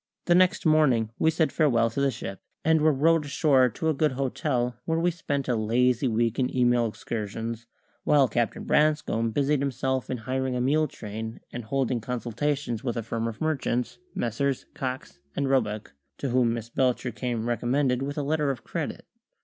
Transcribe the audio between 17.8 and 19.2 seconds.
with a letter of credit.